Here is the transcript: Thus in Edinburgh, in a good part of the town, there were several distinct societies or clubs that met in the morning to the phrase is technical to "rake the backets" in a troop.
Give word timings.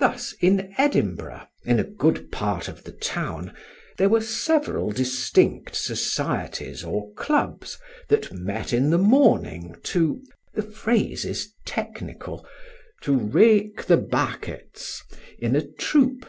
Thus 0.00 0.34
in 0.40 0.74
Edinburgh, 0.76 1.46
in 1.64 1.78
a 1.78 1.84
good 1.84 2.32
part 2.32 2.66
of 2.66 2.82
the 2.82 2.90
town, 2.90 3.54
there 3.96 4.08
were 4.08 4.20
several 4.20 4.90
distinct 4.90 5.76
societies 5.76 6.82
or 6.82 7.12
clubs 7.14 7.78
that 8.08 8.32
met 8.32 8.72
in 8.72 8.90
the 8.90 8.98
morning 8.98 9.76
to 9.84 10.20
the 10.54 10.62
phrase 10.62 11.24
is 11.24 11.52
technical 11.64 12.44
to 13.02 13.16
"rake 13.16 13.84
the 13.84 13.98
backets" 13.98 15.00
in 15.38 15.54
a 15.54 15.64
troop. 15.64 16.26